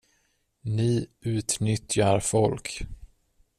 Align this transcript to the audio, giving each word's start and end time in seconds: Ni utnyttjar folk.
Ni 0.75 0.91
utnyttjar 1.29 2.19
folk. 2.29 2.67